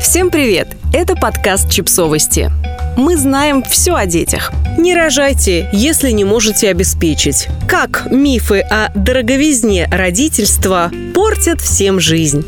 [0.00, 0.68] Всем привет!
[0.94, 2.50] Это подкаст «Чипсовости».
[2.96, 4.50] Мы знаем все о детях.
[4.78, 7.48] Не рожайте, если не можете обеспечить.
[7.68, 12.44] Как мифы о дороговизне родительства портят всем жизнь.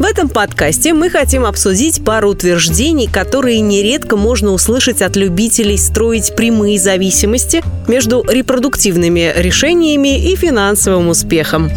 [0.00, 6.34] В этом подкасте мы хотим обсудить пару утверждений, которые нередко можно услышать от любителей строить
[6.34, 11.70] прямые зависимости между репродуктивными решениями и финансовым успехом.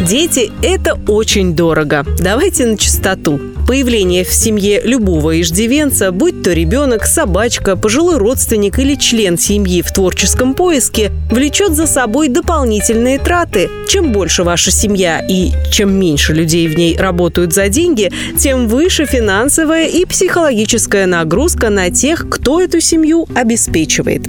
[0.00, 2.06] Дети– это очень дорого.
[2.20, 3.40] Давайте на чистоту.
[3.66, 9.92] Появление в семье любого иждивенца, будь то ребенок, собачка, пожилой родственник или член семьи в
[9.92, 13.68] творческом поиске, влечет за собой дополнительные траты.
[13.88, 19.04] Чем больше ваша семья и чем меньше людей в ней работают за деньги, тем выше
[19.04, 24.22] финансовая и психологическая нагрузка на тех, кто эту семью обеспечивает.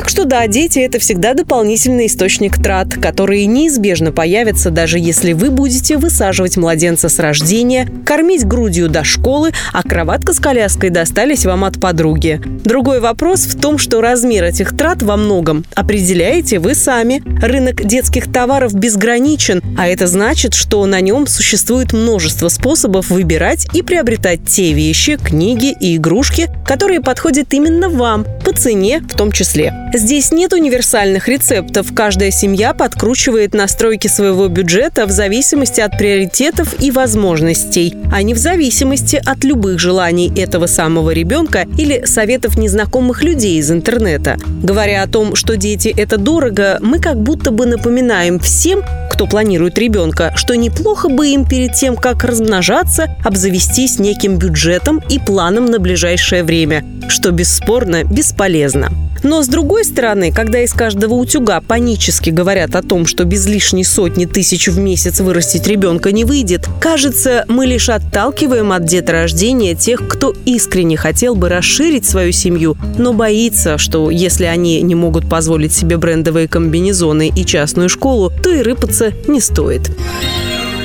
[0.00, 5.50] Так что да, дети– это всегда дополнительный источник трат, которые неизбежно появятся, даже если вы
[5.50, 11.64] будете высаживать младенца с рождения, кормить грудью до школы, а кроватка с коляской достались вам
[11.64, 12.40] от подруги.
[12.64, 17.22] Другой вопрос в том, что размер этих трат во многом определяете вы сами.
[17.44, 23.82] Рынок детских товаров безграничен, а это значит, что на нем существует множество способов выбирать и
[23.82, 29.72] приобретать те вещи, книги и игрушки, которые подходят именно вам, по цене в том числе.
[29.94, 31.94] Здесь нет универсальных рецептов.
[31.94, 38.38] Каждая семья подкручивает настройки своего бюджета в зависимости от приоритетов и возможностей, а не в
[38.38, 44.36] зависимости от любых желаний этого самого ребенка или советов незнакомых людей из интернета.
[44.62, 48.82] Говоря о том, что дети– это дорого, мы как будто бы напоминаем всем,
[49.20, 55.18] кто планирует ребенка, что неплохо бы им перед тем, как размножаться, обзавестись неким бюджетом и
[55.18, 59.09] планом на ближайшее время, что бесспорно бесполезно.
[59.22, 63.84] Но с другой стороны, когда из каждого утюга панически говорят о том, что без лишней
[63.84, 70.08] сотни тысяч в месяц вырастить ребенка не выйдет, кажется, мы лишь отталкиваем от деторождения тех,
[70.08, 75.74] кто искренне хотел бы расширить свою семью, но боится, что если они не могут позволить
[75.74, 79.90] себе брендовые комбинезоны и частную школу, то и рыпаться не стоит.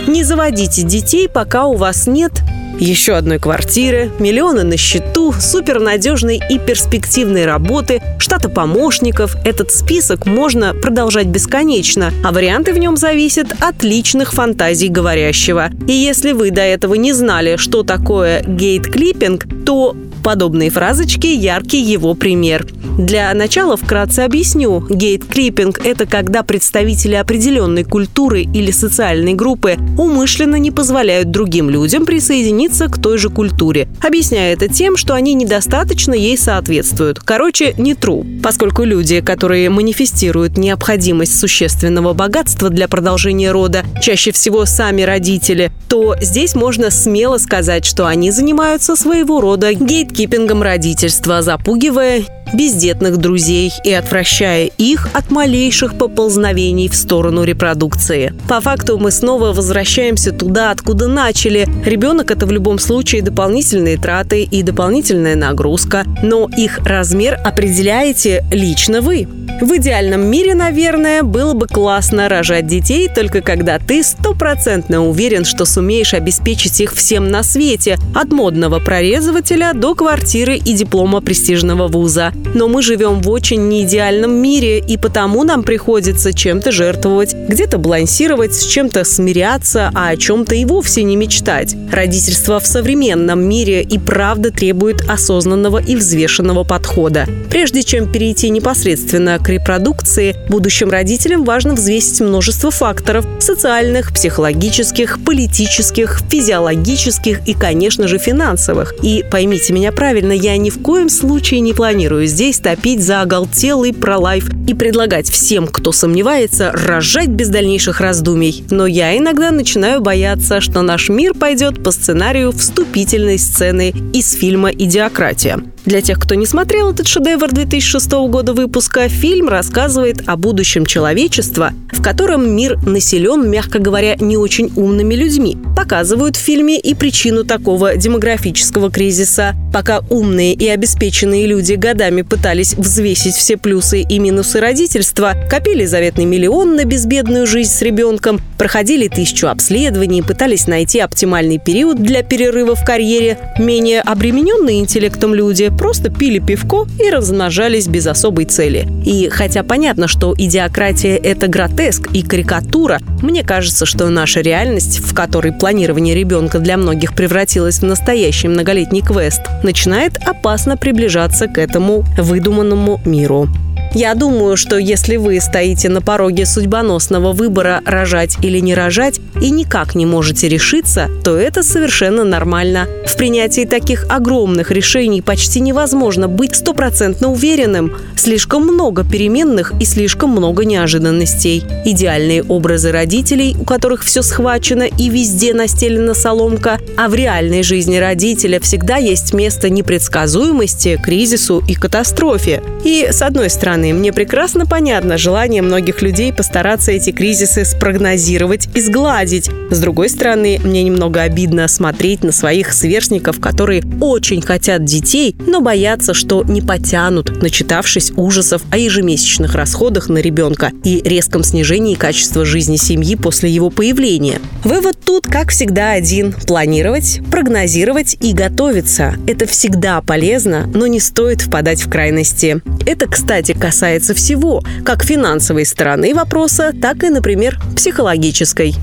[0.07, 2.31] Не заводите детей, пока у вас нет
[2.79, 9.35] еще одной квартиры, миллиона на счету, супернадежной и перспективной работы, штата помощников.
[9.45, 15.69] Этот список можно продолжать бесконечно, а варианты в нем зависят от личных фантазий говорящего.
[15.87, 22.15] И если вы до этого не знали, что такое gatekeeping, то подобные фразочки– яркий его
[22.15, 22.65] пример.
[22.97, 24.83] Для начала вкратце объясню.
[24.89, 32.87] Gatekeeping– это когда представители определенной культуры или социальной группы умышленно не позволяют другим людям присоединиться
[32.87, 37.19] к той же культуре, объясняя это тем, что они недостаточно ей соответствуют.
[37.19, 38.41] Короче, не true.
[38.41, 46.15] Поскольку люди, которые манифестируют необходимость существенного богатства для продолжения рода, чаще всего сами родители, то
[46.19, 49.71] здесь можно смело сказать, что они занимаются своего рода
[50.15, 52.23] гейткипингом родительства, запугивая
[52.55, 58.33] бездетных друзей и отвращая их от малейших поползновений в сторону репродукции.
[58.47, 61.67] По факту мы снова возвращаемся туда, откуда начали.
[61.85, 69.01] Ребенок– это в любом случае дополнительные траты и дополнительная нагрузка, но их размер определяете лично
[69.01, 69.27] вы.
[69.61, 75.65] В идеальном мире, наверное, было бы классно рожать детей только когда ты стопроцентно уверен, что
[75.65, 82.33] сумеешь обеспечить их всем на свете, от модного прорезывателя до квартиры и диплома престижного вуза.
[82.53, 88.55] Но мы живем в очень неидеальном мире, и потому нам приходится чем-то жертвовать, где-то балансировать,
[88.55, 91.75] с чем-то смиряться, а о чем-то и вовсе не мечтать.
[91.91, 97.27] Родительство в современном мире и правда требует осознанного и взвешенного подхода.
[97.49, 106.21] Прежде чем перейти непосредственно к репродукции, будущим родителям важно взвесить множество факторов– социальных, психологических, политических,
[106.29, 108.95] физиологических и, конечно же, финансовых.
[109.01, 113.93] И поймите меня правильно, я ни в коем случае не планирую здесь топить за оголтелый
[113.93, 118.65] пролайф и предлагать всем, кто сомневается, рожать без дальнейших раздумий.
[118.69, 124.69] Но я иногда начинаю бояться, что наш мир пойдет по сценарию вступительной сцены из фильма
[124.69, 125.61] «Идиократия».
[125.85, 131.73] Для тех, кто не смотрел этот шедевр 2006 года выпуска, фильм рассказывает о будущем человечества,
[131.91, 135.57] в котором мир населен, мягко говоря, не очень умными людьми.
[135.77, 139.55] Показывают в фильме и причину такого демографического кризиса.
[139.71, 146.25] Пока умные и обеспеченные люди годами пытались взвесить все плюсы и минусы родительства, копили заветный
[146.25, 152.73] миллион на безбедную жизнь с ребенком, проходили тысячу обследований, пытались найти оптимальный период для перерыва
[152.73, 158.87] в карьере, менее обремененные интеллектом люди просто пили пивко и размножались без особой цели.
[159.05, 165.13] И хотя понятно, что идиократия– это гротеск и карикатура, мне кажется, что наша реальность, в
[165.13, 172.05] которой планирование ребенка для многих превратилось в настоящий многолетний квест, начинает опасно приближаться к этому
[172.17, 173.47] выдуманному миру.
[173.95, 179.49] Я думаю, что если вы стоите на пороге судьбоносного выбора рожать или не рожать и
[179.49, 182.89] никак не можете решиться, то это совершенно нормально.
[183.07, 187.95] В принятии таких огромных решений почти невозможно быть стопроцентно уверенным.
[188.17, 191.63] Слишком много переменных и слишком много неожиданностей.
[191.85, 197.95] Идеальные образы родителей, у которых все схвачено и везде настелена соломка, а в реальной жизни
[197.95, 202.61] родителя всегда есть место непредсказуемости, кризису и катастрофе.
[202.83, 208.67] И, с одной стороны, стороны, мне прекрасно понятно желание многих людей постараться эти кризисы спрогнозировать
[208.73, 209.49] и сгладить.
[209.69, 215.61] С другой стороны, мне немного обидно смотреть на своих сверстников, которые очень хотят детей, но
[215.61, 222.45] боятся, что не потянут, начитавшись ужасов о ежемесячных расходах на ребенка и резком снижении качества
[222.45, 224.39] жизни семьи после его появления.
[224.63, 229.15] Вывод тут, как всегда, один– планировать, прогнозировать и готовиться.
[229.27, 232.61] Это всегда полезно, но не стоит впадать в крайности.
[232.85, 238.73] Это, кстати, касается всего, как финансовой стороны вопроса, так и, например, психологической.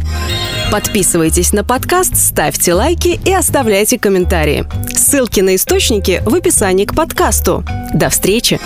[0.71, 4.67] Подписывайтесь на подкаст, ставьте лайки и оставляйте комментарии.
[4.95, 7.65] Ссылки на источники в описании к подкасту.
[7.95, 8.61] До встречи!